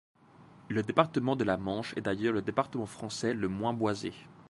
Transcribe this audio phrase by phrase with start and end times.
[0.69, 4.13] Le département de la Manche est d'ailleurs le département français le moins boisé.